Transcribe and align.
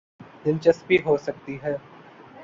دلچسپی 0.45 0.97
ہو 1.05 1.17
سکتی 1.17 1.57
ہے۔ 1.63 1.75